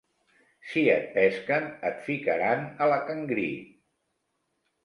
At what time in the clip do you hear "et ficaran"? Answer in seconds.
1.91-2.65